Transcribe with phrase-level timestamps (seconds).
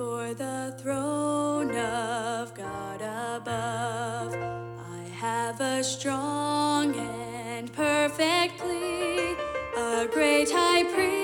[0.00, 4.32] before the throne of God above.
[4.32, 9.36] I have a strong and perfect plea,
[9.76, 11.19] a great high priest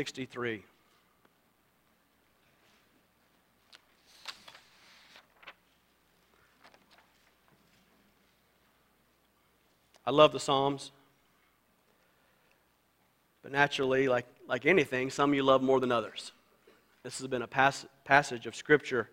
[0.00, 0.64] 63.
[10.06, 10.90] I love the Psalms.
[13.42, 16.32] But naturally, like, like anything, some you love more than others.
[17.02, 19.10] This has been a pas- passage of Scripture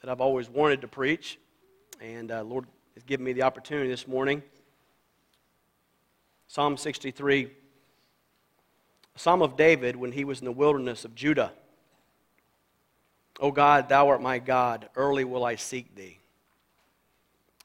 [0.00, 1.38] that I've always wanted to preach,
[2.00, 4.42] and uh, Lord has given me the opportunity this morning.
[6.48, 7.52] Psalm 63
[9.16, 11.52] psalm of David when he was in the wilderness of Judah.
[13.40, 16.18] O God, thou art my God, early will I seek thee.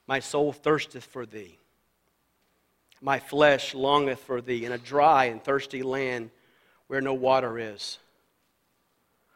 [0.07, 1.57] My soul thirsteth for thee.
[3.01, 6.29] My flesh longeth for thee in a dry and thirsty land
[6.87, 7.99] where no water is.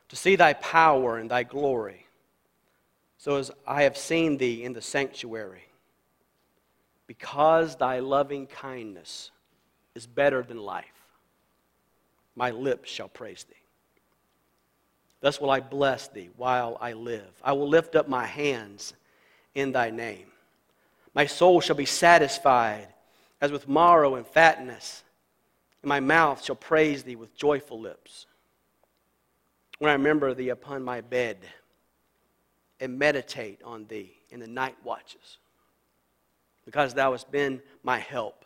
[0.09, 2.06] To see thy power and thy glory,
[3.18, 5.64] so as I have seen thee in the sanctuary.
[7.08, 9.32] Because thy loving kindness
[9.96, 10.94] is better than life
[12.35, 13.56] my lips shall praise thee.
[15.22, 17.31] Thus will I bless thee while I live.
[17.44, 18.94] I will lift up my hands
[19.56, 20.28] in thy name.
[21.13, 22.88] My soul shall be satisfied
[23.41, 25.03] as with marrow and fatness,
[25.81, 28.28] and my mouth shall praise thee with joyful lips.
[29.79, 31.38] When I remember thee upon my bed
[32.79, 35.38] and meditate on thee in the night watches,
[36.66, 38.46] because thou hast been my help.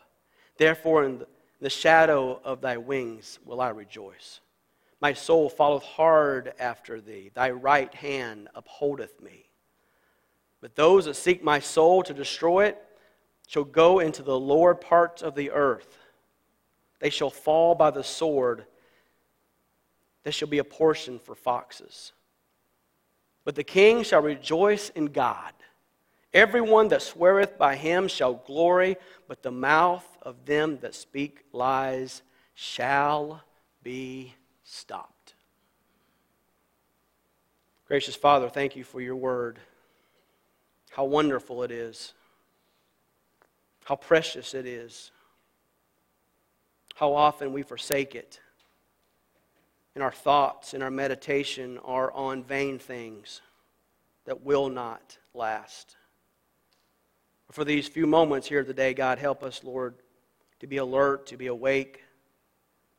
[0.56, 1.26] Therefore, in the
[1.60, 4.40] the shadow of thy wings will I rejoice.
[5.00, 7.30] My soul followeth hard after thee.
[7.32, 9.46] Thy right hand upholdeth me.
[10.60, 12.82] But those that seek my soul to destroy it
[13.46, 15.98] shall go into the lower parts of the earth.
[16.98, 18.64] They shall fall by the sword.
[20.22, 22.12] There shall be a portion for foxes.
[23.44, 25.52] But the king shall rejoice in God.
[26.32, 28.96] Everyone that sweareth by him shall glory,
[29.26, 32.22] but the mouth of them that speak lies
[32.54, 33.42] shall
[33.82, 35.34] be stopped.
[37.86, 39.58] Gracious Father, thank you for your word.
[40.90, 42.12] How wonderful it is.
[43.84, 45.10] How precious it is.
[46.94, 48.40] How often we forsake it.
[49.94, 53.40] And our thoughts and our meditation are on vain things
[54.24, 55.96] that will not last.
[57.50, 59.94] For these few moments here today, God, help us, Lord,
[60.60, 62.02] to be alert, to be awake,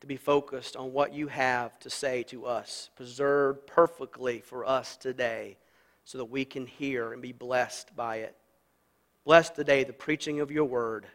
[0.00, 4.96] to be focused on what you have to say to us, preserved perfectly for us
[4.96, 5.56] today,
[6.04, 8.36] so that we can hear and be blessed by it.
[9.24, 11.06] Bless today the preaching of your word.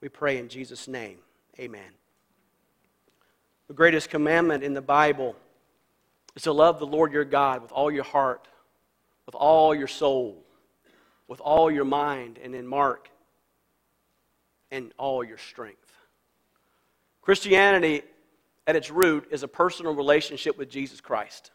[0.00, 1.18] We pray in Jesus' name.
[1.58, 1.90] Amen.
[3.66, 5.34] The greatest commandment in the Bible
[6.36, 8.46] is to love the Lord your God with all your heart,
[9.26, 10.44] with all your soul,
[11.26, 13.10] with all your mind, and in Mark,
[14.74, 15.92] and all your strength.
[17.22, 18.02] Christianity,
[18.66, 21.52] at its root, is a personal relationship with Jesus Christ.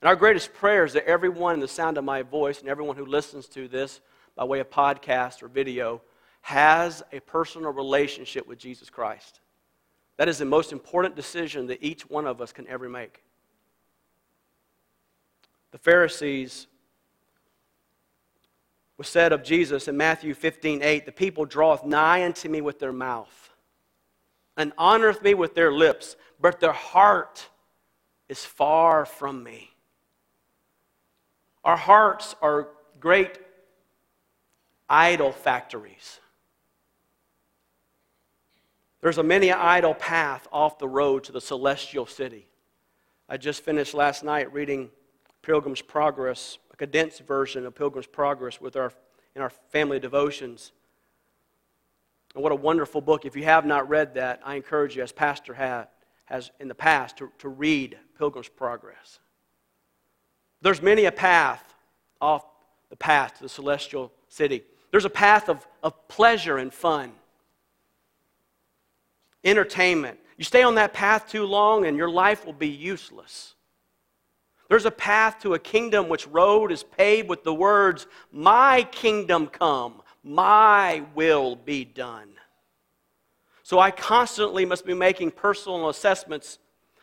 [0.00, 2.96] And our greatest prayer is that everyone in the sound of my voice and everyone
[2.96, 4.00] who listens to this
[4.36, 6.00] by way of podcast or video
[6.40, 9.40] has a personal relationship with Jesus Christ.
[10.16, 13.22] That is the most important decision that each one of us can ever make.
[15.72, 16.68] The Pharisees
[18.98, 22.80] was said of Jesus in Matthew 15 8, The people draweth nigh unto me with
[22.80, 23.50] their mouth,
[24.56, 27.48] and honoreth me with their lips, but their heart
[28.28, 29.70] is far from me.
[31.64, 32.68] Our hearts are
[33.00, 33.38] great
[34.88, 36.20] idol factories.
[39.00, 42.48] There's a many idol path off the road to the celestial city.
[43.28, 44.90] I just finished last night reading
[45.42, 48.92] Pilgrim's Progress, condensed version of Pilgrim's Progress with our,
[49.34, 50.72] in our family devotions.
[52.34, 53.26] And what a wonderful book.
[53.26, 55.88] If you have not read that, I encourage you, as Pastor had,
[56.26, 59.18] has in the past, to, to read Pilgrim's Progress.
[60.62, 61.74] There's many a path
[62.20, 62.44] off
[62.90, 64.62] the path to the celestial city.
[64.90, 67.12] There's a path of, of pleasure and fun,
[69.44, 70.18] entertainment.
[70.36, 73.54] You stay on that path too long, and your life will be useless.
[74.68, 79.46] There's a path to a kingdom which road is paved with the words, My kingdom
[79.46, 82.28] come, my will be done.
[83.62, 86.58] So I constantly must be making personal assessments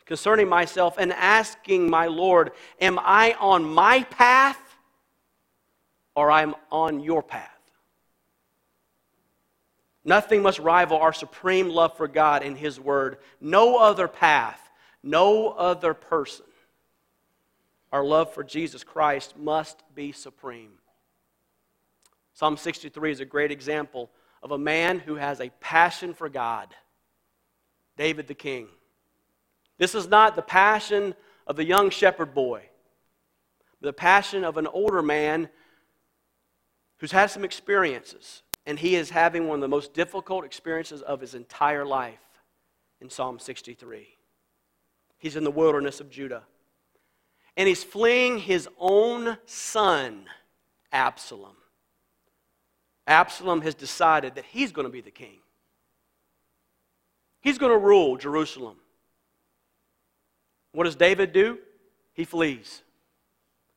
[0.06, 4.60] concerning myself and asking my Lord, Am I on my path
[6.16, 7.52] or I'm on your path?
[10.04, 13.18] Nothing must rival our supreme love for God and His Word.
[13.42, 14.60] No other path,
[15.02, 16.46] no other person.
[17.96, 20.74] Our love for Jesus Christ must be supreme.
[22.34, 24.10] Psalm 63 is a great example
[24.44, 26.76] of a man who has a passion for God.
[27.96, 28.68] David the king.
[29.78, 31.16] This is not the passion
[31.48, 32.64] of the young shepherd boy,
[33.80, 35.48] but the passion of an older man
[36.98, 41.22] who's had some experiences and he is having one of the most difficult experiences of
[41.22, 42.42] his entire life
[43.00, 44.18] in Psalm 63.
[45.18, 46.44] He's in the wilderness of Judah.
[47.58, 50.26] And he's fleeing his own son,
[50.92, 51.56] Absalom.
[53.08, 55.38] Absalom has decided that he's going to be the king.
[57.42, 58.78] He's going to rule Jerusalem.
[60.72, 61.60] What does David do?
[62.14, 62.82] He flees.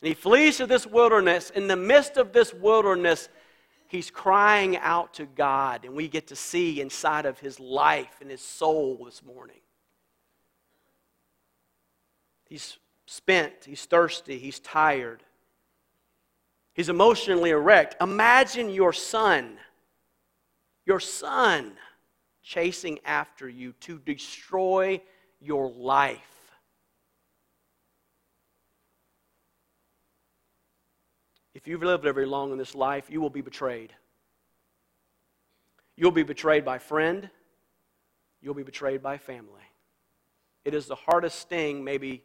[0.01, 1.51] And he flees to this wilderness.
[1.51, 3.29] In the midst of this wilderness,
[3.89, 8.31] he's crying out to God, and we get to see inside of his life and
[8.31, 9.61] his soul this morning.
[12.49, 12.79] He's
[13.09, 15.23] spent, he's thirsty, he's tired,
[16.75, 17.97] he's emotionally erect.
[18.03, 19.57] Imagine your son,
[20.85, 21.73] your son,
[22.43, 25.01] chasing after you to destroy
[25.41, 26.21] your life.
[31.55, 33.95] If you've lived very long in this life, you will be betrayed.
[35.97, 37.31] You'll be betrayed by friend.
[38.43, 39.63] You'll be betrayed by family.
[40.67, 42.23] It is the hardest sting, maybe,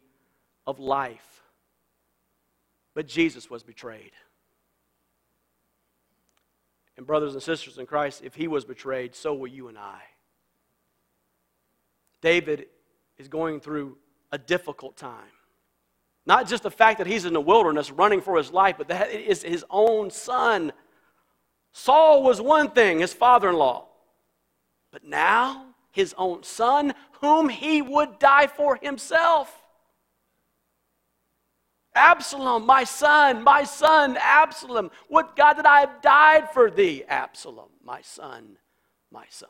[0.66, 1.42] of life.
[2.94, 4.12] But Jesus was betrayed.
[6.96, 10.00] And, brothers and sisters in Christ, if he was betrayed, so will you and I.
[12.20, 12.66] David
[13.18, 13.96] is going through
[14.30, 15.32] a difficult time.
[16.26, 19.10] Not just the fact that he's in the wilderness running for his life, but that
[19.10, 20.72] it is his own son.
[21.72, 23.88] Saul was one thing, his father in law.
[24.90, 29.63] But now, his own son, whom he would die for himself.
[31.94, 34.90] Absalom, my son, my son, Absalom.
[35.08, 38.56] What God that I have died for thee, Absalom, my son,
[39.10, 39.48] my son.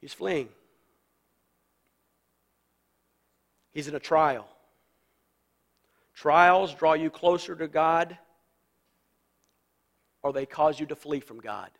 [0.00, 0.48] He's fleeing.
[3.72, 4.48] He's in a trial.
[6.14, 8.18] Trials draw you closer to God,
[10.22, 11.70] or they cause you to flee from God.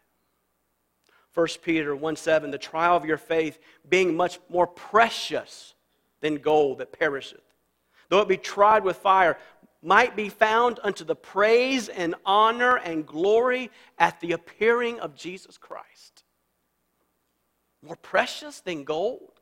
[1.34, 3.58] 1 Peter 1 7, the trial of your faith
[3.88, 5.74] being much more precious
[6.20, 7.47] than gold that perisheth,
[8.08, 9.38] though it be tried with fire,
[9.82, 15.56] might be found unto the praise and honor and glory at the appearing of Jesus
[15.56, 16.24] Christ.
[17.82, 19.40] More precious than gold?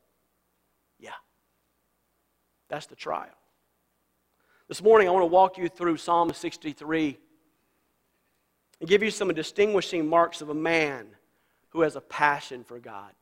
[1.00, 1.10] Yeah.
[2.68, 3.30] That's the trial.
[4.68, 7.16] This morning, I want to walk you through Psalm 63
[8.80, 11.06] and give you some distinguishing marks of a man
[11.70, 13.12] who has a passion for God.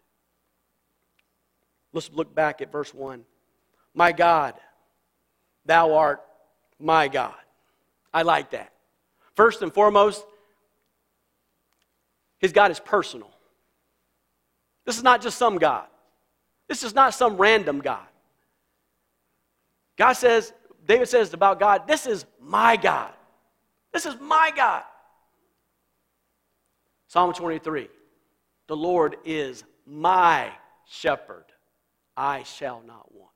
[1.93, 3.25] Let's look back at verse 1.
[3.95, 4.55] My God,
[5.65, 6.23] thou art
[6.79, 7.35] my God.
[8.13, 8.73] I like that.
[9.35, 10.25] First and foremost,
[12.39, 13.31] his God is personal.
[14.85, 15.87] This is not just some God.
[16.69, 18.07] This is not some random God.
[19.97, 20.53] God says,
[20.87, 23.13] David says about God, this is my God.
[23.93, 24.83] This is my God.
[27.09, 27.89] Psalm 23
[28.67, 30.51] The Lord is my
[30.87, 31.45] shepherd.
[32.17, 33.34] I shall not want.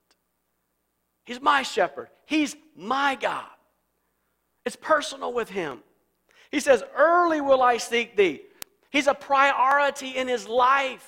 [1.29, 2.09] He's my shepherd.
[2.25, 3.45] He's my God.
[4.65, 5.81] It's personal with him.
[6.51, 8.41] He says, Early will I seek thee.
[8.89, 11.07] He's a priority in his life.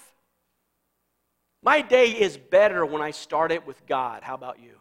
[1.63, 4.23] My day is better when I start it with God.
[4.23, 4.75] How about you?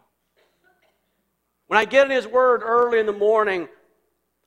[1.67, 3.69] When I get in his word early in the morning,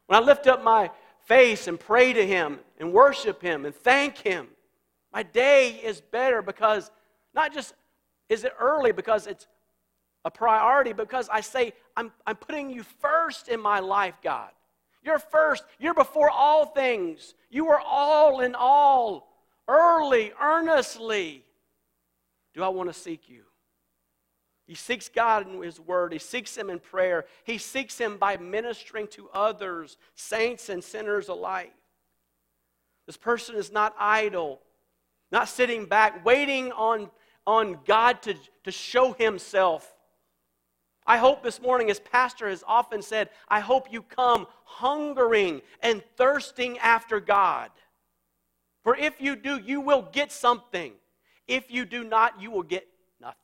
[0.08, 0.90] when I lift up my
[1.24, 4.46] face and pray to him and worship him and thank him,
[5.10, 6.90] my day is better because
[7.34, 7.72] not just
[8.28, 9.46] is it early because it's
[10.24, 14.50] a priority, because I say, I'm, I'm putting you first in my life, God.
[15.02, 15.64] You're first.
[15.80, 17.34] You're before all things.
[17.50, 19.28] You are all in all.
[19.66, 21.44] Early, earnestly,
[22.54, 23.42] do I want to seek you?
[24.66, 26.12] He seeks God in His Word.
[26.12, 27.24] He seeks Him in prayer.
[27.44, 31.74] He seeks Him by ministering to others, saints and sinners alike.
[33.06, 34.60] This person is not idle,
[35.32, 37.10] not sitting back, waiting on,
[37.46, 39.92] on God to, to show Himself.
[41.06, 46.02] I hope this morning, as Pastor has often said, I hope you come hungering and
[46.16, 47.70] thirsting after God.
[48.84, 50.92] For if you do, you will get something.
[51.48, 52.86] If you do not, you will get
[53.20, 53.36] nothing.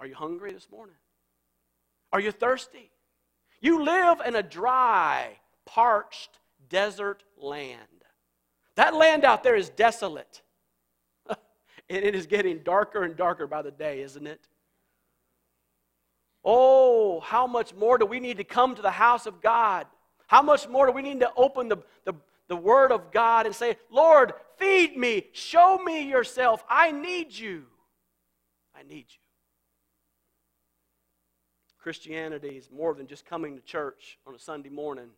[0.00, 0.96] Are you hungry this morning?
[2.12, 2.90] Are you thirsty?
[3.60, 7.80] You live in a dry, parched, desert land.
[8.76, 10.42] That land out there is desolate.
[11.28, 11.36] and
[11.88, 14.46] it is getting darker and darker by the day, isn't it?
[16.48, 19.88] Oh, how much more do we need to come to the house of God?
[20.28, 22.14] How much more do we need to open the, the,
[22.46, 26.64] the Word of God and say, Lord, feed me, show me yourself.
[26.70, 27.64] I need you.
[28.78, 29.18] I need you.
[31.80, 35.08] Christianity is more than just coming to church on a Sunday morning.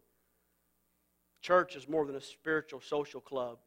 [1.43, 3.59] Church is more than a spiritual social club.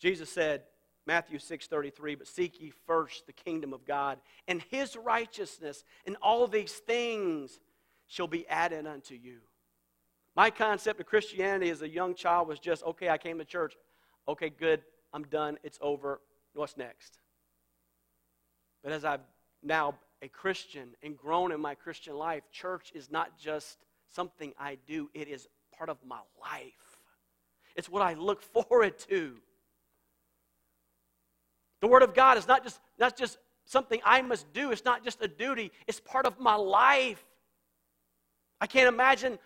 [0.00, 0.62] Jesus said,
[1.06, 6.46] Matthew 6:33, but seek ye first the kingdom of God and his righteousness, and all
[6.46, 7.60] these things
[8.06, 9.40] shall be added unto you.
[10.34, 13.74] My concept of Christianity as a young child was just, okay, I came to church.
[14.28, 14.82] Okay, good,
[15.12, 16.20] I'm done, it's over.
[16.54, 17.18] What's next?
[18.82, 19.20] But as I've
[19.62, 23.78] now a Christian and grown in my Christian life, church is not just
[24.08, 26.98] something I do, it is part of my life.
[27.76, 29.36] It's what I look forward to.
[31.82, 33.36] The Word of God is not just, not just
[33.66, 37.22] something I must do, it's not just a duty, it's part of my life.
[38.60, 39.38] I can't imagine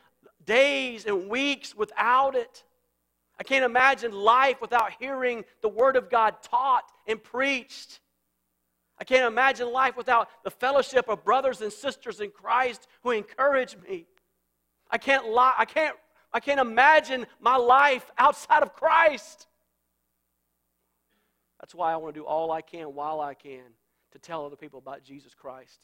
[0.45, 2.63] days and weeks without it.
[3.41, 8.01] I can't imagine life without hearing the Word of God taught and preached.
[8.99, 13.77] I can't imagine life without the fellowship of brothers and sisters in Christ who encourage
[13.89, 14.07] me.
[14.91, 15.97] I can't lie, I can't
[16.33, 19.47] I can't imagine my life outside of Christ.
[21.67, 23.65] That's why I want to do all I can while I can
[24.13, 25.81] to tell other people about Jesus Christ.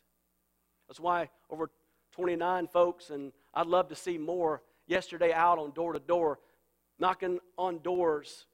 [0.86, 1.70] That's why over
[2.12, 6.38] 29 folks, and I'd love to see more yesterday out on door to door,
[7.00, 8.46] knocking on doors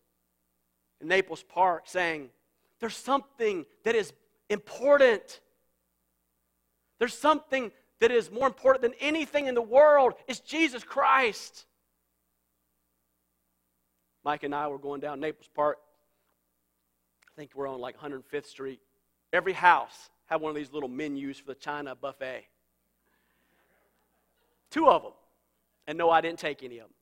[1.03, 2.31] in Naples Park saying,
[2.81, 4.15] There's something that is
[4.49, 5.41] important.
[6.99, 10.15] There's something that is more important than anything in the world.
[10.29, 11.67] It's Jesus Christ.
[14.25, 15.77] Mike and I were going down Naples Park
[17.39, 18.81] think we're on like 105th Street.
[19.33, 22.45] Every house had one of these little menus for the China buffet.
[24.71, 25.13] Two of them.
[25.87, 26.95] And no, I didn't take any of them.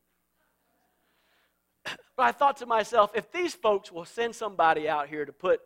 [2.17, 5.61] But I thought to myself, if these folks will send somebody out here to put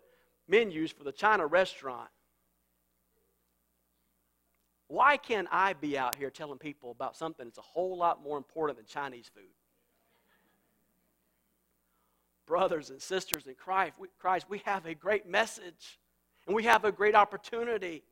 [0.48, 2.08] menus for the China restaurant,
[4.88, 8.36] why can't I be out here telling people about something that's a whole lot more
[8.36, 9.44] important than Chinese food?
[12.50, 16.00] Brothers and sisters in Christ, we, Christ, we have a great message
[16.48, 18.02] and we have a great opportunity.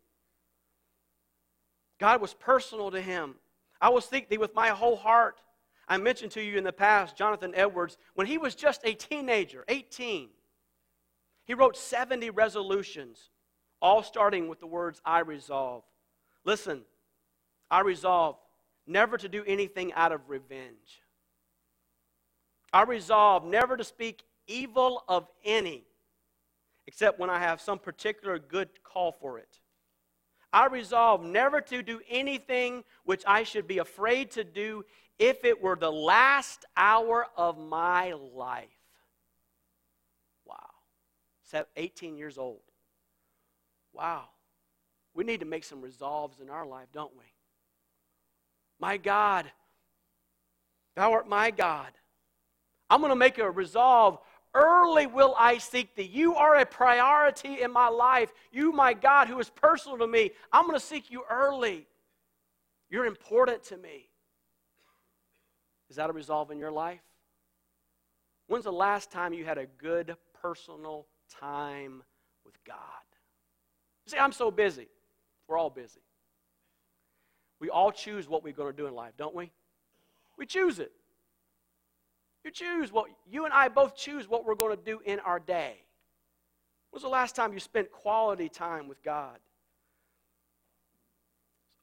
[1.98, 3.34] God was personal to him.
[3.80, 5.42] I will seek thee with my whole heart.
[5.88, 9.64] I mentioned to you in the past, Jonathan Edwards, when he was just a teenager,
[9.66, 10.28] 18,
[11.44, 13.30] he wrote 70 resolutions,
[13.82, 15.82] all starting with the words, I resolve.
[16.44, 16.82] Listen,
[17.72, 18.36] I resolve
[18.86, 21.02] never to do anything out of revenge.
[22.72, 25.84] I resolve never to speak evil of any,
[26.86, 29.60] except when I have some particular good call for it.
[30.52, 34.84] I resolve never to do anything which I should be afraid to do
[35.18, 38.68] if it were the last hour of my life.
[40.46, 40.70] Wow.
[41.76, 42.62] 18 years old.
[43.92, 44.24] Wow.
[45.14, 47.24] We need to make some resolves in our life, don't we?
[48.80, 49.50] My God,
[50.94, 51.88] thou art my God.
[52.88, 54.18] I'm going to make a resolve
[54.54, 56.10] Early will I seek thee.
[56.10, 58.32] You are a priority in my life.
[58.50, 61.86] You, my God, who is personal to me, I'm going to seek you early.
[62.90, 64.08] You're important to me.
[65.90, 67.00] Is that a resolve in your life?
[68.46, 71.06] When's the last time you had a good personal
[71.40, 72.02] time
[72.44, 72.76] with God?
[74.06, 74.88] You say, I'm so busy.
[75.46, 76.00] We're all busy.
[77.60, 79.50] We all choose what we're going to do in life, don't we?
[80.38, 80.92] We choose it.
[82.44, 85.38] You choose what you and I both choose what we're going to do in our
[85.38, 85.76] day.
[86.90, 89.38] When was the last time you spent quality time with God?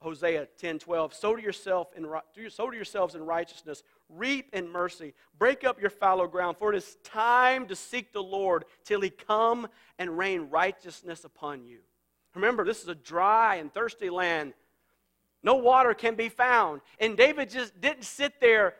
[0.02, 1.14] Hosea 10 12.
[1.14, 2.08] Sow to, yourself in,
[2.50, 6.78] sow to yourselves in righteousness, reap in mercy, break up your fallow ground, for it
[6.78, 11.80] is time to seek the Lord till he come and rain righteousness upon you.
[12.36, 14.54] Remember, this is a dry and thirsty land.
[15.42, 16.82] No water can be found.
[17.00, 18.76] And David just didn't sit there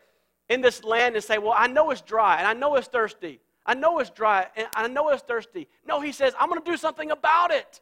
[0.48, 3.40] in this land and say, Well, I know it's dry and I know it's thirsty.
[3.64, 5.68] I know it's dry and I know it's thirsty.
[5.86, 7.80] No, he says, I'm going to do something about it.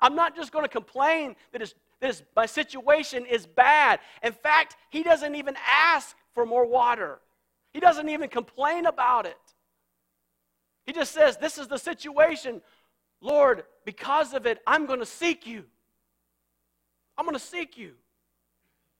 [0.00, 4.00] I'm not just going to complain that, it's, that it's, my situation is bad.
[4.22, 7.20] In fact, he doesn't even ask for more water,
[7.72, 9.36] he doesn't even complain about it.
[10.86, 12.62] He just says, This is the situation.
[13.22, 15.64] Lord, because of it, I'm going to seek you.
[17.16, 17.92] I'm going to seek you.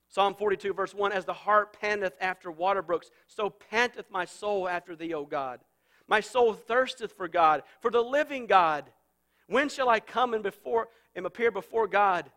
[0.08, 4.68] Psalm 42, verse 1 As the hart panteth after water brooks, so panteth my soul
[4.68, 5.60] after thee, O God.
[6.08, 8.84] My soul thirsteth for God, for the living God.
[9.48, 12.30] When shall I come and before and appear before God?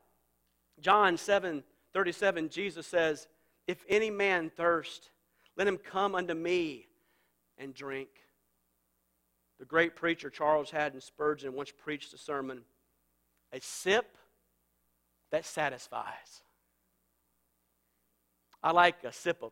[0.79, 3.27] John 7, 37, Jesus says,
[3.67, 5.11] If any man thirst,
[5.57, 6.88] let him come unto me
[7.57, 8.09] and drink.
[9.59, 12.61] The great preacher Charles Haddon Spurgeon once preached a sermon
[13.51, 14.15] a sip
[15.31, 16.43] that satisfies.
[18.62, 19.51] I like a sip of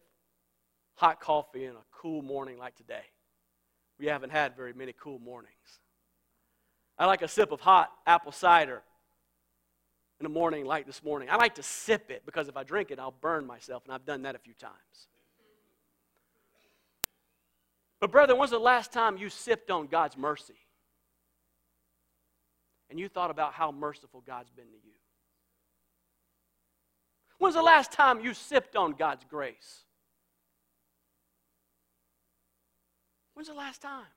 [0.96, 3.06] hot coffee in a cool morning like today.
[4.00, 5.54] We haven't had very many cool mornings.
[7.00, 8.82] I like a sip of hot apple cider
[10.20, 11.30] in a morning like this morning.
[11.30, 14.06] I like to sip it because if I drink it, I'll burn myself, and I've
[14.06, 14.74] done that a few times.
[18.00, 20.58] But, brother, when's the last time you sipped on God's mercy?
[22.89, 24.93] And you thought about how merciful God's been to you?
[27.38, 29.84] When's the last time you sipped on God's grace?
[33.34, 34.08] When's the last time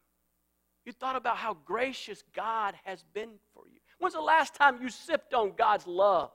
[0.86, 3.78] you thought about how gracious God has been for you?
[3.98, 6.30] When's the last time you sipped on God's love?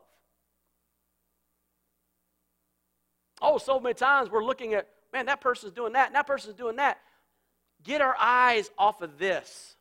[3.41, 6.53] Oh, so many times we're looking at, man, that person's doing that, and that person's
[6.53, 6.99] doing that.
[7.83, 9.75] Get our eyes off of this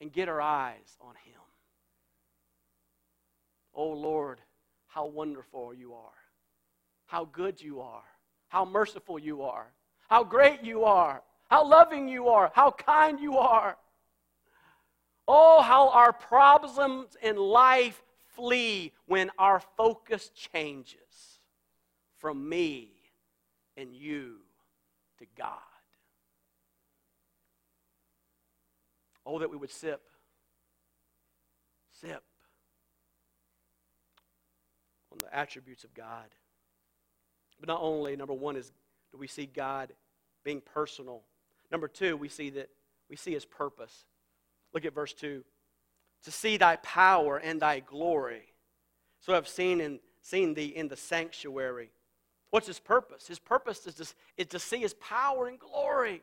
[0.00, 1.40] and get our eyes on Him.
[3.74, 4.40] Oh, Lord,
[4.92, 6.20] how wonderful you are,
[7.06, 8.04] how good you are,
[8.48, 9.72] how merciful you are,
[10.08, 13.76] how great you are, how loving you are, how kind you are.
[15.26, 18.02] Oh, how our problems in life
[18.34, 21.40] flee when our focus changes
[22.18, 22.90] from me
[23.78, 24.36] and you
[25.20, 25.58] to God.
[29.24, 30.02] Oh, that we would sip,
[31.98, 32.22] sip
[35.12, 36.26] on the attributes of God.
[37.60, 38.72] But not only, number one, is
[39.12, 39.92] do we see God
[40.44, 41.22] being personal
[41.72, 42.68] Number two, we see that
[43.08, 44.04] we see his purpose.
[44.74, 45.42] Look at verse 2.
[46.24, 48.42] To see thy power and thy glory.
[49.20, 51.90] So I've seen and seen thee in the sanctuary.
[52.50, 53.26] What's his purpose?
[53.26, 56.22] His purpose is to, is to see his power and glory.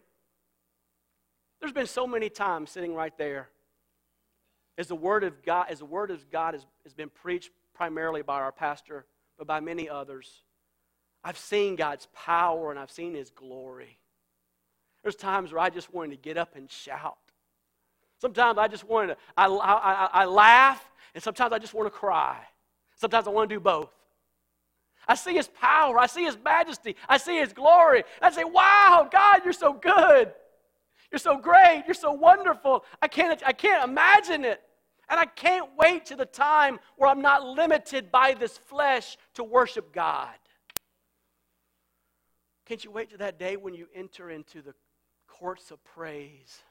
[1.60, 3.49] There's been so many times sitting right there
[4.80, 8.22] as the word of God, as the word of God has, has been preached primarily
[8.22, 9.06] by our pastor,
[9.38, 10.44] but by many others.
[11.22, 14.00] I've seen God's power and I've seen his glory.
[15.04, 17.18] There's times where I just wanted to get up and shout.
[18.22, 21.92] Sometimes I just wanted to, I, I, I laugh, and sometimes I just want to
[21.92, 22.38] cry.
[22.96, 23.92] Sometimes I want to do both.
[25.08, 28.04] I see His power, I see His majesty, I see His glory.
[28.22, 30.32] I say, Wow, God, you're so good.
[31.12, 31.84] You're so great.
[31.88, 32.86] You're so wonderful.
[33.02, 34.62] I can't, I can't imagine it.
[35.10, 39.43] And I can't wait to the time where I'm not limited by this flesh to
[39.43, 40.36] worship God.
[42.65, 44.76] Can't you wait to that day when you enter into the
[45.28, 46.62] courts of praise.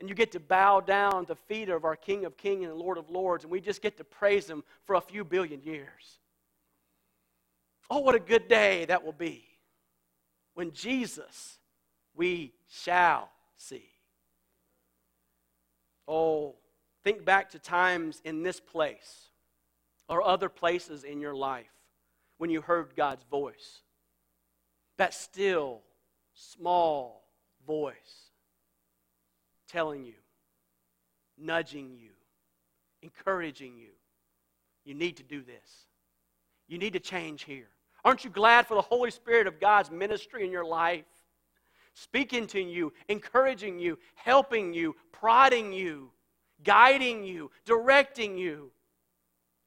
[0.00, 2.98] And you get to bow down the feet of our King of Kings and Lord
[2.98, 6.18] of Lords, and we just get to praise Him for a few billion years.
[7.90, 9.44] Oh, what a good day that will be
[10.54, 11.58] when Jesus
[12.14, 13.88] we shall see.
[16.06, 16.56] Oh,
[17.08, 19.30] think back to times in this place
[20.10, 21.72] or other places in your life
[22.36, 23.80] when you heard God's voice.
[24.98, 25.80] That still,
[26.34, 27.24] small,
[27.66, 27.94] voice
[29.68, 30.16] telling you,
[31.38, 32.10] nudging you,
[33.00, 33.92] encouraging you.
[34.84, 35.86] You need to do this.
[36.66, 37.70] You need to change here.
[38.04, 41.06] Aren't you glad for the Holy Spirit of God's ministry in your life?
[41.94, 46.10] Speaking to you, encouraging you, helping you, prodding you,
[46.62, 48.70] guiding you, directing you.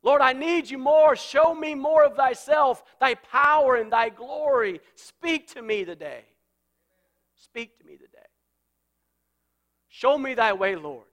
[0.03, 1.15] Lord, I need you more.
[1.15, 4.81] Show me more of thyself, thy power, and thy glory.
[4.95, 6.23] Speak to me today.
[7.35, 8.17] Speak to me today.
[9.89, 11.05] Show me thy way, Lord.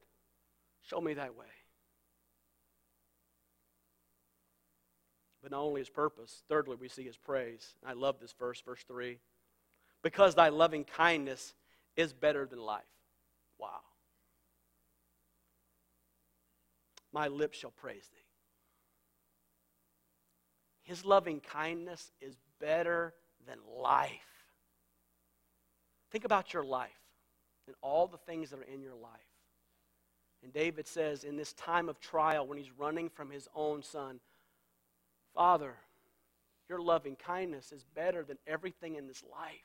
[0.82, 1.46] Show me thy way.
[5.42, 7.74] But not only his purpose, thirdly, we see his praise.
[7.86, 9.18] I love this verse, verse 3.
[10.02, 11.54] Because thy loving kindness
[11.96, 12.82] is better than life.
[13.58, 13.80] Wow.
[17.18, 18.22] My lips shall praise thee.
[20.84, 23.12] His loving kindness is better
[23.44, 24.12] than life.
[26.12, 26.92] Think about your life
[27.66, 29.10] and all the things that are in your life.
[30.44, 34.20] And David says, in this time of trial, when he's running from his own son,
[35.34, 35.74] Father,
[36.68, 39.58] your loving kindness is better than everything in this life.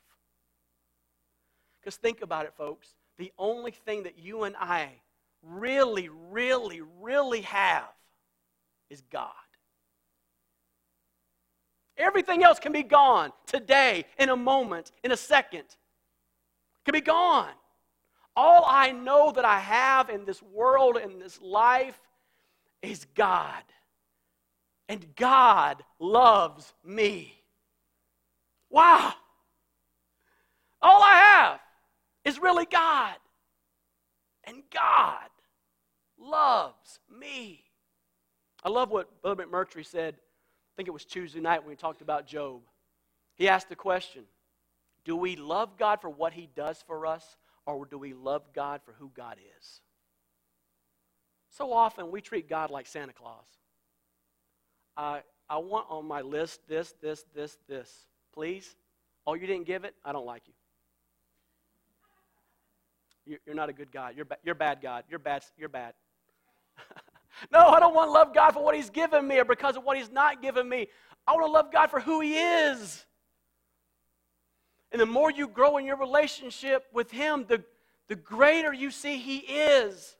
[1.80, 2.96] Because think about it, folks.
[3.16, 4.94] The only thing that you and I
[5.46, 7.88] really, really, really have
[8.90, 9.30] is God.
[11.96, 15.64] Everything else can be gone today, in a moment, in a second.
[16.84, 17.52] Can be gone.
[18.36, 22.00] All I know that I have in this world, in this life,
[22.82, 23.62] is God.
[24.88, 27.32] And God loves me.
[28.70, 29.14] Wow.
[30.82, 31.60] All I have
[32.24, 33.14] is really God.
[34.44, 35.30] And God
[36.24, 37.62] loves me.
[38.62, 40.14] I love what Brother McMurtry said.
[40.14, 42.62] I think it was Tuesday night when we talked about Job.
[43.36, 44.24] He asked the question
[45.04, 48.80] Do we love God for what he does for us, or do we love God
[48.84, 49.80] for who God is?
[51.50, 53.46] So often we treat God like Santa Claus.
[54.96, 58.06] I, I want on my list this, this, this, this.
[58.32, 58.74] Please?
[59.26, 59.94] Oh, you didn't give it?
[60.04, 60.54] I don't like you.
[63.46, 64.14] You're not a good God.
[64.16, 65.04] You're, ba- you're bad God.
[65.08, 65.44] You're bad.
[65.56, 65.94] You're bad.
[67.52, 69.84] no, I don't want to love God for what He's given me or because of
[69.84, 70.88] what He's not given me.
[71.26, 73.04] I want to love God for who He is.
[74.92, 77.64] And the more you grow in your relationship with Him, the,
[78.08, 80.16] the greater you see He is.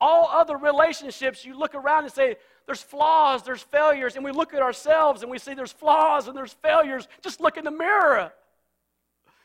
[0.00, 4.52] All other relationships, you look around and say, there's flaws, there's failures, and we look
[4.52, 7.08] at ourselves and we see there's flaws and there's failures.
[7.22, 8.30] Just look in the mirror.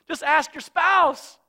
[0.10, 1.39] Just ask your spouse.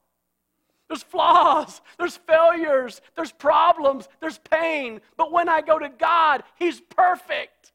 [0.89, 5.01] There's flaws, there's failures, there's problems, there's pain.
[5.17, 7.73] But when I go to God, He's perfect.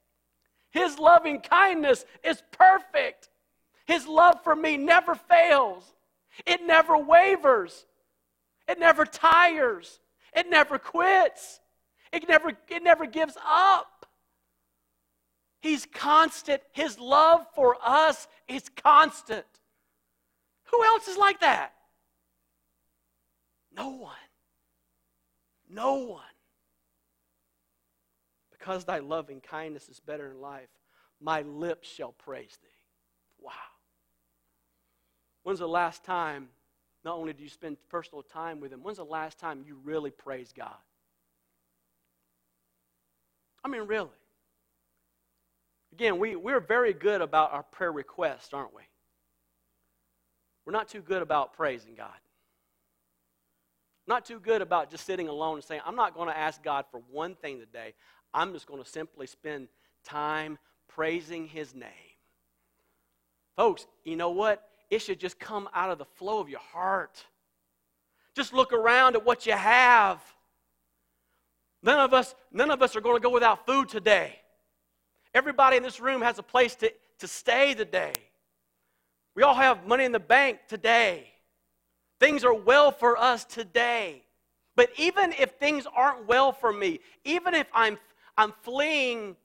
[0.71, 3.29] His loving kindness is perfect.
[3.87, 5.95] His love for me never fails,
[6.45, 7.85] it never wavers,
[8.67, 9.99] it never tires,
[10.35, 11.59] it never quits,
[12.13, 14.05] it never, it never gives up.
[15.61, 16.61] He's constant.
[16.71, 19.45] His love for us is constant.
[20.65, 21.73] Who else is like that?
[23.79, 24.11] No one.
[25.69, 26.21] No one.
[28.51, 30.67] Because thy loving kindness is better than life,
[31.21, 32.67] my lips shall praise thee.
[33.41, 33.51] Wow.
[35.43, 36.49] When's the last time,
[37.05, 40.11] not only do you spend personal time with Him, when's the last time you really
[40.11, 40.75] praise God?
[43.63, 44.09] I mean, really.
[45.93, 48.83] Again, we, we're very good about our prayer requests, aren't we?
[50.65, 52.11] We're not too good about praising God.
[54.09, 56.83] Not too good about just sitting alone and saying, I'm not going to ask God
[56.91, 57.93] for one thing today.
[58.33, 59.69] I'm just going to simply spend
[60.03, 60.57] time
[60.89, 61.87] praising His name.
[63.55, 64.69] Folks, you know what?
[64.89, 67.23] it should just come out of the flow of your heart.
[68.35, 70.21] Just look around at what you have.
[71.83, 74.35] None of us, none of us are going to go without food today.
[75.33, 78.17] Everybody in this room has a place to, to stay today.
[79.35, 81.29] We all have money in the bank today.
[82.19, 84.23] Things are well for us today.
[84.75, 87.97] But even if things aren't well for me, even if I'm,
[88.37, 89.35] I'm fleeing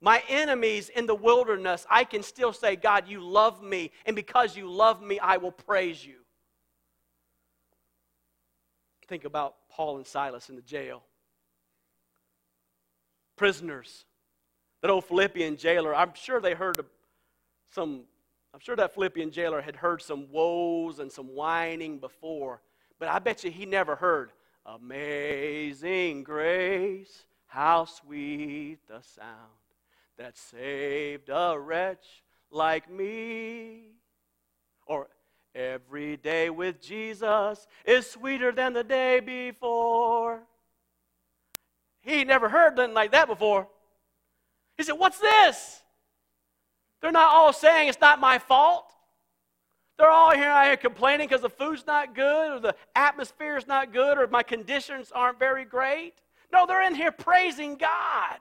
[0.00, 4.56] my enemies in the wilderness, I can still say, God, you love me, and because
[4.56, 6.16] you love me, I will praise you.
[9.08, 11.02] Think about Paul and Silas in the jail.
[13.36, 14.04] Prisoners.
[14.82, 16.84] That old Philippian jailer, I'm sure they heard
[17.74, 18.02] some,
[18.58, 22.60] I'm sure that Philippian jailer had heard some woes and some whining before,
[22.98, 24.32] but I bet you he never heard,
[24.66, 29.28] Amazing grace, how sweet the sound
[30.16, 32.04] that saved a wretch
[32.50, 33.92] like me.
[34.88, 35.06] Or
[35.54, 40.42] every day with Jesus is sweeter than the day before.
[42.00, 43.68] He never heard nothing like that before.
[44.76, 45.77] He said, What's this?
[47.00, 48.92] They're not all saying it's not my fault.
[49.98, 54.28] They're all here complaining because the food's not good or the atmosphere's not good or
[54.28, 56.14] my conditions aren't very great.
[56.52, 58.38] No, they're in here praising God.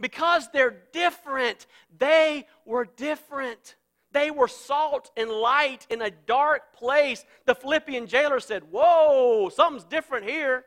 [0.00, 1.66] Because they're different,
[1.98, 3.76] they were different.
[4.12, 7.24] They were salt and light in a dark place.
[7.46, 10.64] The Philippian jailer said, Whoa, something's different here.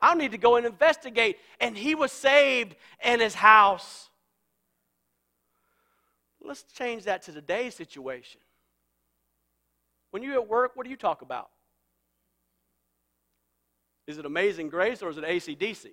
[0.00, 1.38] I need to go and investigate.
[1.60, 4.10] And he was saved in his house.
[6.46, 8.40] Let's change that to today's situation.
[10.10, 11.50] When you're at work, what do you talk about?
[14.06, 15.86] Is it amazing grace or is it ACDC?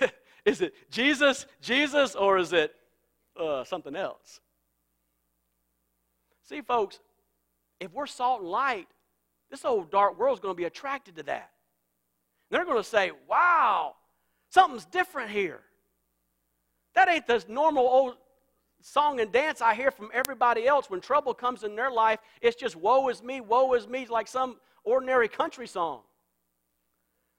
[0.44, 2.74] is it Jesus, Jesus, or is it
[3.38, 4.40] uh, something else?
[6.48, 6.98] See, folks,
[7.78, 8.88] if we're salt and light,
[9.50, 11.50] this old dark world is going to be attracted to that.
[12.50, 13.94] They're going to say, wow,
[14.50, 15.60] something's different here.
[16.94, 18.16] That ain't the normal old
[18.82, 22.18] song and dance I hear from everybody else when trouble comes in their life.
[22.40, 26.00] It's just woe is me, woe is me, like some ordinary country song.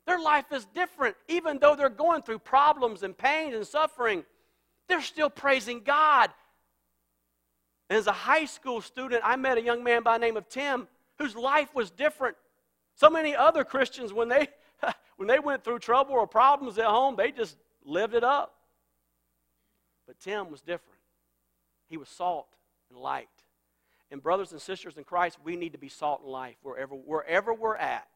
[0.06, 1.16] Their life is different.
[1.28, 4.24] Even though they're going through problems and pain and suffering,
[4.88, 6.30] they're still praising God.
[7.90, 10.88] As a high school student, I met a young man by the name of Tim
[11.20, 12.36] whose life was different.
[12.96, 14.48] So many other Christians, when they
[15.18, 18.56] when they went through trouble or problems at home, they just lived it up.
[20.08, 20.93] But Tim was different.
[21.94, 22.48] He was salt
[22.90, 23.30] and light.
[24.10, 27.54] And brothers and sisters in Christ, we need to be salt and light wherever, wherever
[27.54, 28.08] we're at.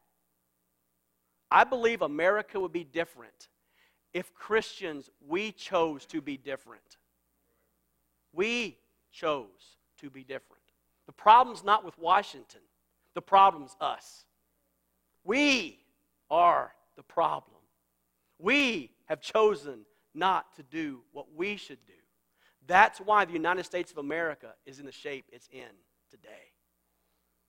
[1.51, 3.49] I believe America would be different
[4.15, 6.97] if Christians, we chose to be different.
[8.33, 8.79] We
[9.11, 10.63] chose to be different.
[11.05, 12.61] The problem's not with Washington,
[13.13, 14.25] the problem's us.
[15.23, 15.77] We
[16.31, 17.61] are the problem.
[18.39, 19.81] We have chosen
[20.15, 21.93] not to do what we should do.
[22.67, 25.63] That's why the United States of America is in the shape it's in
[26.11, 26.51] today.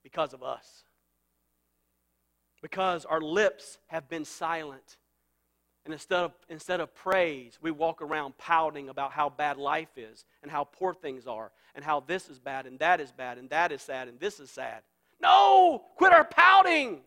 [0.01, 0.83] Because of us.
[2.61, 4.97] Because our lips have been silent.
[5.85, 10.25] And instead of, instead of praise, we walk around pouting about how bad life is
[10.41, 13.49] and how poor things are and how this is bad and that is bad and
[13.49, 14.81] that is sad and this is sad.
[15.21, 15.83] No!
[15.97, 17.01] Quit our pouting!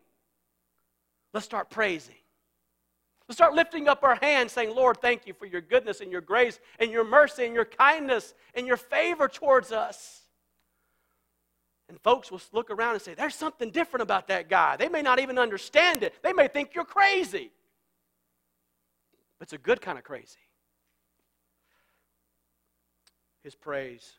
[1.33, 2.15] Let's start praising.
[3.29, 6.21] Let's start lifting up our hands saying, Lord, thank you for your goodness and your
[6.21, 10.23] grace and your mercy and your kindness and your favor towards us.
[11.89, 14.77] And folks will look around and say, There's something different about that guy.
[14.77, 17.51] They may not even understand it, they may think you're crazy.
[19.39, 20.39] But it's a good kind of crazy.
[23.43, 24.13] His praise.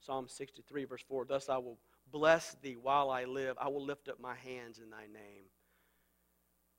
[0.00, 1.78] Psalm 63, verse 4 Thus I will
[2.10, 5.44] bless thee while I live, I will lift up my hands in thy name.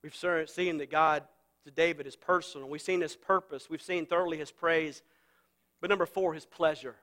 [0.04, 0.14] We've
[0.50, 1.22] seen that God
[1.64, 2.68] to David is personal.
[2.68, 3.70] We've seen his purpose.
[3.70, 5.02] We've seen thoroughly his praise.
[5.80, 6.96] But number four, his pleasure.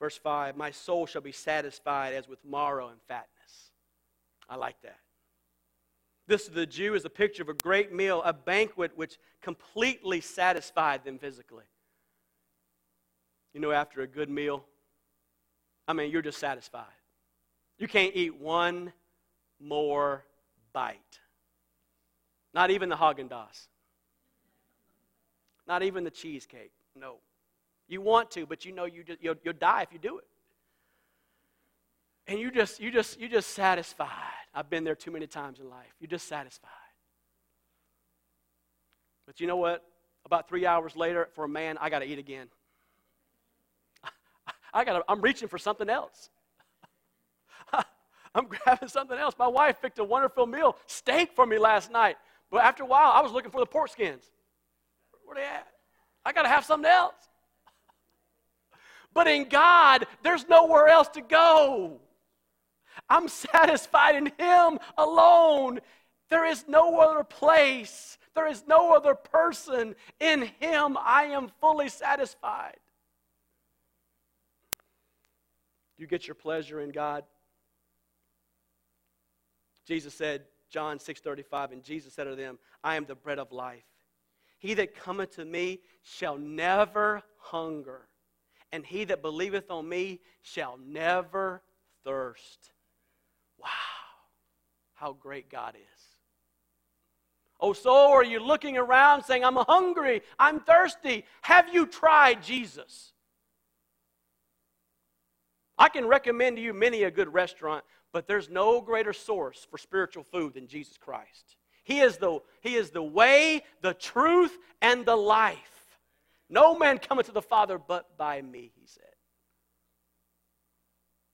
[0.00, 3.70] Verse 5 My soul shall be satisfied as with marrow and fatness.
[4.48, 4.98] I like that.
[6.26, 10.20] This to the Jew is a picture of a great meal, a banquet which completely
[10.20, 11.66] satisfied them physically.
[13.52, 14.64] You know, after a good meal,
[15.86, 16.86] I mean, you're just satisfied.
[17.78, 18.92] You can't eat one
[19.60, 20.24] more
[20.72, 21.20] bite.
[22.54, 23.66] Not even the Haagen Dazs.
[25.66, 26.70] Not even the cheesecake.
[26.94, 27.16] No.
[27.88, 30.24] You want to, but you know you just, you'll, you'll die if you do it.
[32.26, 34.08] And you just, you just, you just satisfied.
[34.54, 35.92] I've been there too many times in life.
[36.00, 36.70] You're just satisfied.
[39.26, 39.82] But you know what?
[40.24, 42.48] About three hours later, for a man, I got to eat again.
[44.72, 45.02] I gotta.
[45.06, 46.30] I'm reaching for something else.
[48.34, 49.34] I'm grabbing something else.
[49.38, 52.16] My wife picked a wonderful meal, steak for me last night.
[52.54, 54.22] But after a while, I was looking for the pork skins.
[55.24, 55.66] Where they at?
[56.24, 57.16] I got to have something else.
[59.12, 62.00] But in God, there's nowhere else to go.
[63.10, 65.80] I'm satisfied in Him alone.
[66.30, 69.96] There is no other place, there is no other person.
[70.20, 72.76] In Him, I am fully satisfied.
[75.98, 77.24] You get your pleasure in God.
[79.88, 83.84] Jesus said, John 6:35 and Jesus said to them, I am the bread of life.
[84.58, 88.08] He that cometh to me shall never hunger,
[88.72, 91.62] and he that believeth on me shall never
[92.02, 92.72] thirst.
[93.56, 93.68] Wow.
[94.94, 96.02] How great God is.
[97.60, 101.24] Oh, so are you looking around saying, I'm hungry, I'm thirsty?
[101.42, 103.12] Have you tried Jesus?
[105.78, 109.76] I can recommend to you many a good restaurant, but there's no greater source for
[109.76, 111.56] spiritual food than Jesus Christ.
[111.82, 115.58] He is the, he is the way, the truth, and the life.
[116.48, 119.02] No man cometh to the Father but by me, he said.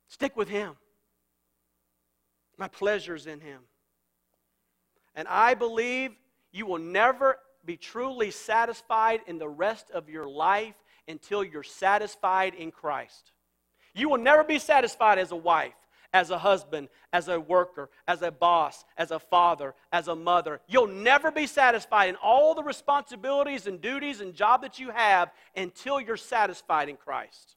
[0.08, 0.72] Stick with him.
[2.56, 3.60] My pleasure's in him.
[5.14, 6.12] And I believe
[6.50, 10.74] you will never be truly satisfied in the rest of your life
[11.06, 13.32] until you're satisfied in Christ.
[13.94, 15.74] You will never be satisfied as a wife,
[16.12, 20.60] as a husband, as a worker, as a boss, as a father, as a mother.
[20.66, 25.30] You'll never be satisfied in all the responsibilities and duties and job that you have
[25.56, 27.56] until you're satisfied in Christ.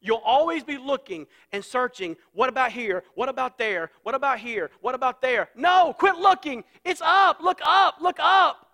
[0.00, 2.16] You'll always be looking and searching.
[2.32, 3.04] What about here?
[3.14, 3.90] What about there?
[4.02, 4.70] What about here?
[4.80, 5.48] What about there?
[5.54, 6.64] No, quit looking.
[6.84, 7.40] It's up.
[7.40, 7.96] Look up.
[8.00, 8.66] Look up.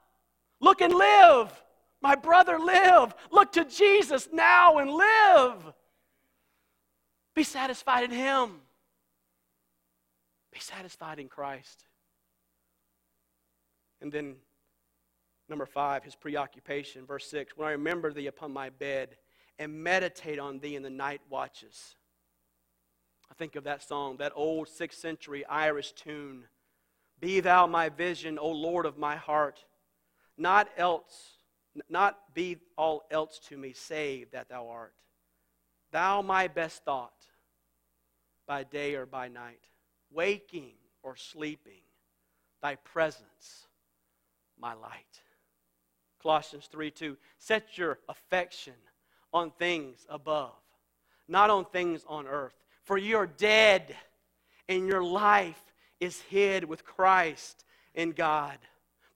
[0.61, 1.53] Look and live.
[2.01, 3.14] My brother, live.
[3.31, 5.75] Look to Jesus now and live.
[7.35, 8.61] Be satisfied in Him.
[10.59, 11.85] Be satisfied in Christ.
[14.01, 14.35] And then,
[15.49, 17.57] number five, his preoccupation, verse six.
[17.57, 19.11] When I remember thee upon my bed
[19.61, 21.94] and meditate on thee in the night watches.
[23.31, 26.47] I think of that song, that old sixth century Irish tune.
[27.21, 29.64] Be thou my vision, O Lord of my heart.
[30.37, 31.35] Not else,
[31.88, 34.94] not be all else to me, save that thou art.
[35.92, 37.27] Thou my best thought,
[38.44, 39.61] by day or by night,
[40.12, 41.83] waking or sleeping,
[42.62, 43.66] thy presence,
[44.59, 45.23] my light.
[46.23, 47.16] Colossians 3 2.
[47.38, 48.75] Set your affection
[49.33, 50.57] on things above,
[51.29, 52.55] not on things on earth.
[52.83, 53.94] For you are dead,
[54.68, 55.62] and your life
[56.01, 58.59] is hid with Christ in God.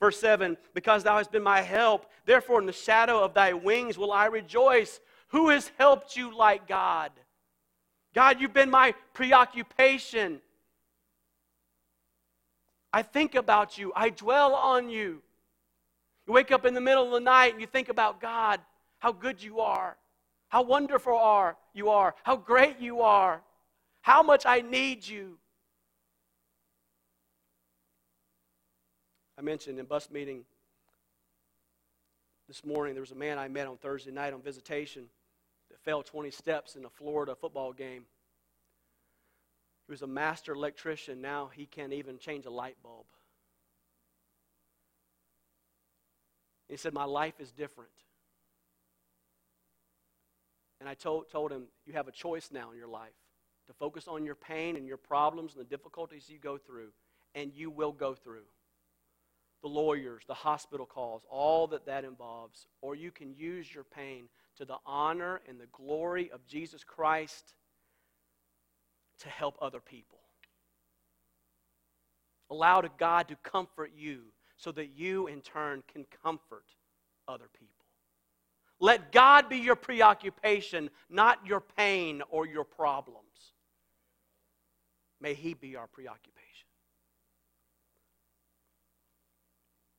[0.01, 3.97] Verse 7 Because thou hast been my help, therefore in the shadow of thy wings
[3.97, 5.01] will I rejoice.
[5.29, 7.11] Who has helped you like God?
[8.15, 10.41] God, you've been my preoccupation.
[12.93, 15.23] I think about you, I dwell on you.
[16.27, 18.61] You wake up in the middle of the night and you think about God,
[18.99, 19.97] how good you are
[20.53, 23.41] how wonderful are you are, how great you are,
[24.03, 25.39] how much I need you.
[29.39, 30.45] I mentioned in bus meeting
[32.49, 35.05] this morning there was a man I met on Thursday night on visitation
[35.71, 38.05] that fell 20 steps in a Florida football game.
[39.93, 41.21] Was a master electrician.
[41.21, 43.05] Now he can't even change a light bulb.
[46.67, 47.91] He said, My life is different.
[50.81, 53.13] And I told, told him, You have a choice now in your life
[53.67, 56.89] to focus on your pain and your problems and the difficulties you go through,
[57.35, 58.47] and you will go through.
[59.61, 62.67] The lawyers, the hospital calls, all that that involves.
[62.81, 67.53] Or you can use your pain to the honor and the glory of Jesus Christ
[69.23, 70.19] to help other people.
[72.51, 74.25] Allow God to comfort you
[74.57, 76.67] so that you, in turn, can comfort
[77.27, 77.87] other people.
[78.79, 83.55] Let God be your preoccupation, not your pain or your problems.
[85.21, 86.67] May He be our preoccupation.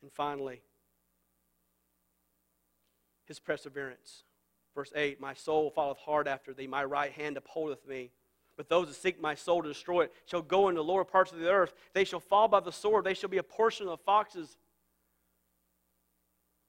[0.02, 0.62] And finally,
[3.26, 4.24] His perseverance.
[4.76, 8.12] Verse 8 My soul followeth hard after thee, my right hand upholdeth me.
[8.56, 11.40] But those that seek my soul to destroy it shall go into lower parts of
[11.40, 11.74] the earth.
[11.94, 13.04] They shall fall by the sword.
[13.04, 14.58] They shall be a portion of foxes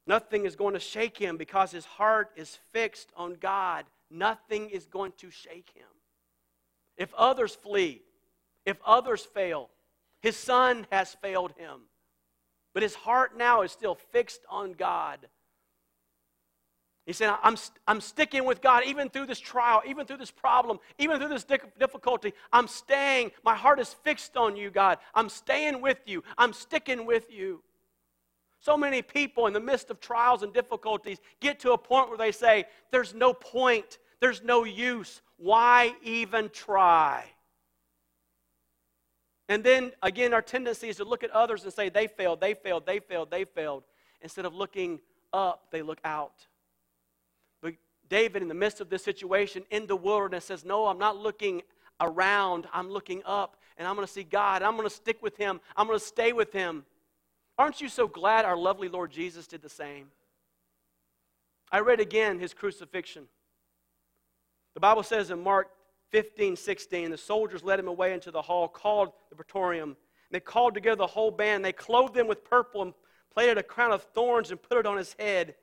[0.07, 3.87] Nothing is going to shake him because his heart is fixed on God.
[4.11, 5.87] Nothing is going to shake him.
[6.97, 8.03] If others flee,
[8.66, 9.70] if others fail,
[10.20, 11.81] his son has failed him.
[12.75, 15.20] But his heart now is still fixed on God.
[17.07, 20.79] He said, I'm, I'm sticking with God even through this trial, even through this problem,
[20.99, 22.33] even through this difficulty.
[22.51, 23.33] I'm staying.
[23.45, 24.99] My heart is fixed on you, God.
[25.14, 26.25] I'm staying with you.
[26.38, 27.62] I'm sticking with you.
[28.59, 32.17] So many people in the midst of trials and difficulties get to a point where
[32.17, 35.21] they say, There's no point, there's no use.
[35.37, 37.27] Why even try?
[39.51, 42.55] And then again, our tendency is to look at others and say, They failed, they
[42.55, 43.85] failed, they failed, they failed.
[44.23, 45.00] Instead of looking
[45.35, 46.46] up, they look out.
[48.09, 51.63] David, in the midst of this situation in the wilderness, says, No, I'm not looking
[52.00, 54.63] around, I'm looking up, and I'm going to see God.
[54.63, 56.85] I'm going to stick with Him, I'm going to stay with Him.
[57.57, 60.09] Aren't you so glad our lovely Lord Jesus did the same?
[61.71, 63.25] I read again his crucifixion.
[64.75, 65.71] The Bible says in Mark
[66.11, 69.96] 15, 16, the soldiers led him away into the hall called the praetorium.
[70.31, 71.65] They called together the whole band.
[71.65, 72.94] They clothed him with purple and
[73.33, 75.55] plaited a crown of thorns and put it on his head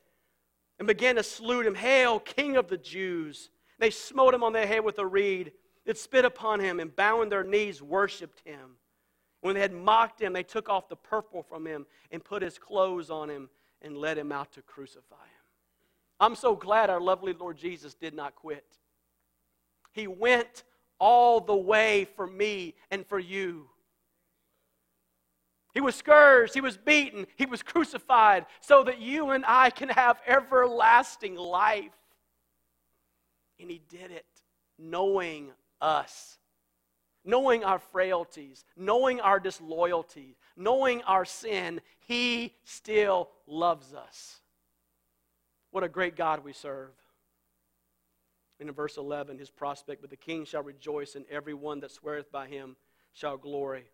[0.81, 3.51] and began to salute him, Hail, King of the Jews!
[3.77, 5.51] They smote him on the head with a reed.
[5.85, 8.77] They spit upon him and bowing their knees worshipped him.
[9.41, 12.57] When they had mocked him, they took off the purple from him and put his
[12.57, 13.47] clothes on him
[13.83, 15.45] and led him out to crucify him.
[16.19, 18.65] I'm so glad our lovely Lord Jesus did not quit.
[19.91, 20.63] He went
[20.99, 23.69] all the way for me and for you.
[25.73, 29.89] He was scourged, he was beaten, he was crucified so that you and I can
[29.89, 31.91] have everlasting life.
[33.59, 34.25] And he did it
[34.77, 36.37] knowing us,
[37.23, 41.79] knowing our frailties, knowing our disloyalty, knowing our sin.
[41.99, 44.41] He still loves us.
[45.71, 46.91] What a great God we serve.
[48.59, 51.91] And in verse 11, his prospect, but the king shall rejoice, and every one that
[51.91, 52.75] sweareth by him
[53.13, 53.85] shall glory.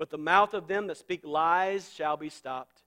[0.00, 2.80] But the mouth of them that speak lies shall be stopped.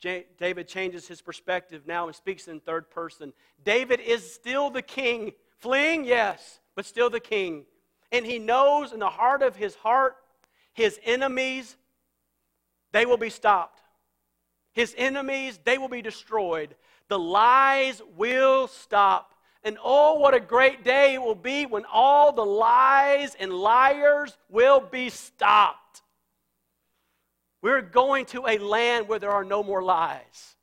[0.00, 3.32] David changes his perspective now and speaks in third person.
[3.64, 5.32] David is still the king.
[5.58, 7.64] Fleeing, yes, but still the king.
[8.12, 10.14] And he knows in the heart of his heart,
[10.74, 11.76] his enemies,
[12.92, 13.80] they will be stopped.
[14.74, 16.76] His enemies, they will be destroyed.
[17.08, 19.34] The lies will stop.
[19.64, 24.38] And oh, what a great day it will be when all the lies and liars
[24.48, 25.87] will be stopped.
[27.60, 30.56] We're going to a land where there are no more lies.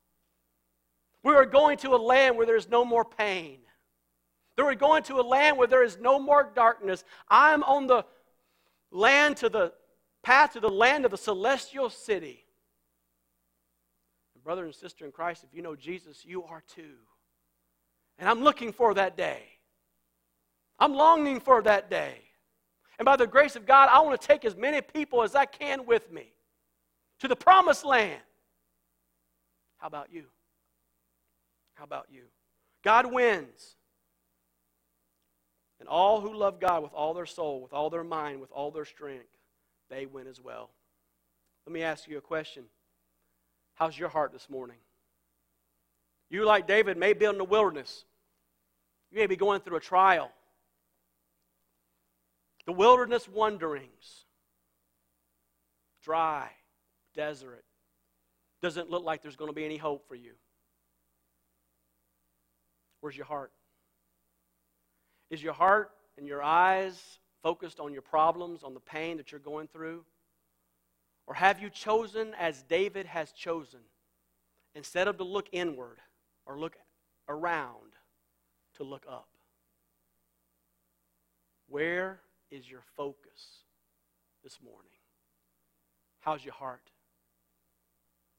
[1.24, 3.60] We are going to a land where there's no more pain.
[4.58, 7.04] We're going to a land where there is no more darkness.
[7.30, 8.06] I'm on the
[8.92, 9.74] land to the
[10.24, 12.46] path to the land of the celestial city.
[14.34, 16.96] And brother and sister in Christ, if you know Jesus, you are too.
[18.18, 19.42] And I'm looking for that day.
[20.80, 22.16] I'm longing for that day.
[22.98, 25.46] And by the grace of God, I want to take as many people as I
[25.46, 26.35] can with me
[27.26, 28.22] to the promised land.
[29.78, 30.26] How about you?
[31.74, 32.22] How about you?
[32.84, 33.76] God wins.
[35.80, 38.70] And all who love God with all their soul, with all their mind, with all
[38.70, 39.26] their strength,
[39.90, 40.70] they win as well.
[41.66, 42.66] Let me ask you a question.
[43.74, 44.78] How's your heart this morning?
[46.30, 48.06] You, like David, may be in the wilderness.
[49.12, 50.32] You may be going through a trial.
[52.68, 54.26] The wilderness wanderings.
[56.04, 56.50] Dry,
[57.16, 57.64] desert.
[58.62, 60.34] Doesn't look like there's going to be any hope for you.
[63.02, 63.52] Where's your heart?
[65.30, 69.40] Is your heart and your eyes focused on your problems, on the pain that you're
[69.40, 70.04] going through?
[71.28, 73.80] Or have you chosen as David has chosen,
[74.76, 76.00] instead of to look inward
[76.46, 76.76] or look
[77.28, 77.94] around,
[78.78, 79.28] to look up?
[81.68, 82.20] Where
[82.52, 83.64] is your focus
[84.44, 84.92] this morning?
[86.20, 86.92] How's your heart?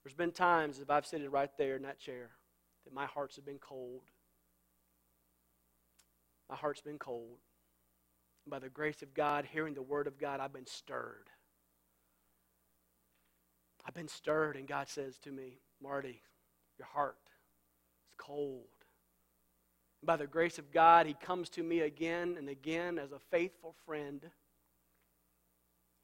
[0.07, 2.31] There's been times, if I've sitting right there in that chair,
[2.85, 4.03] that my hearts have been cold.
[6.49, 7.39] My heart's been cold.
[8.47, 11.27] By the grace of God, hearing the word of God, I've been stirred.
[13.85, 16.23] I've been stirred, and God says to me, Marty,
[16.79, 18.69] your heart is cold.
[20.05, 23.75] By the grace of God, He comes to me again and again as a faithful
[23.85, 24.21] friend.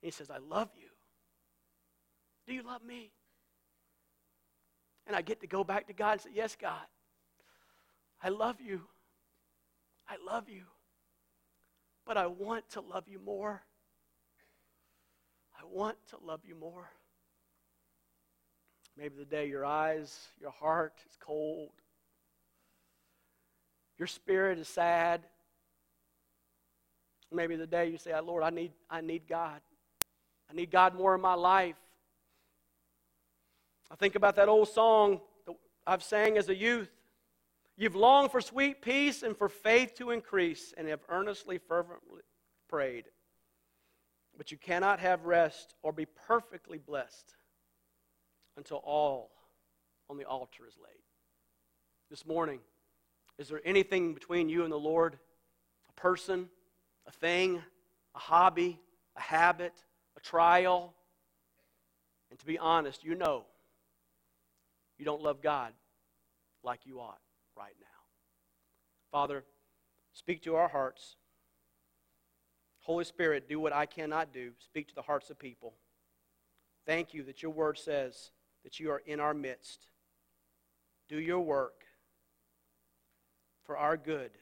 [0.01, 0.89] He says, I love you.
[2.49, 3.13] Do you love me?
[5.07, 6.87] And I get to go back to God and say, Yes, God,
[8.23, 8.83] I love you.
[10.09, 10.63] I love you.
[12.05, 13.63] But I want to love you more.
[15.59, 16.91] I want to love you more.
[18.97, 21.71] Maybe the day your eyes, your heart is cold,
[23.99, 25.23] your spirit is sad.
[27.31, 29.61] Maybe the day you say, Lord, I need, I need God.
[30.51, 31.77] I need God more in my life.
[33.93, 35.55] I think about that old song that
[35.86, 36.90] I've sang as a youth.
[37.76, 42.22] You've longed for sweet peace and for faith to increase, and have earnestly, fervently
[42.70, 43.05] prayed.
[44.38, 47.34] But you cannot have rest or be perfectly blessed
[48.57, 49.30] until all
[50.09, 51.03] on the altar is laid.
[52.09, 52.61] This morning,
[53.38, 55.18] is there anything between you and the Lord?
[55.90, 56.49] A person,
[57.07, 57.62] a thing,
[58.14, 58.80] a hobby,
[59.16, 59.74] a habit,
[60.16, 60.95] a trial?
[62.30, 63.45] And to be honest, you know
[64.99, 65.72] you don't love God
[66.62, 67.20] like you ought
[67.57, 67.86] right now.
[69.11, 69.45] Father,
[70.12, 71.16] speak to our hearts.
[72.80, 74.53] Holy Spirit, do what I cannot do.
[74.59, 75.74] Speak to the hearts of people.
[76.86, 78.32] Thank you that your word says
[78.64, 79.86] that you are in our midst.
[81.09, 81.84] Do your work
[83.64, 84.32] for our good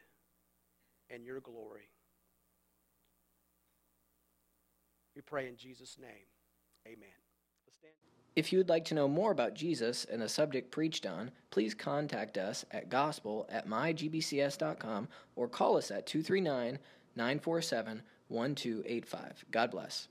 [1.11, 1.91] and your glory.
[5.15, 6.29] We pray in Jesus' name.
[6.87, 7.20] Amen.
[8.41, 11.75] If you would like to know more about Jesus and the subject preached on, please
[11.75, 16.79] contact us at gospel at mygbcs.com or call us at 239
[17.17, 19.45] 947 1285.
[19.51, 20.09] God bless.